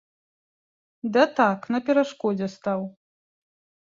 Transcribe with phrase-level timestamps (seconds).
[1.17, 2.81] Да так, на перашкодзе стаў.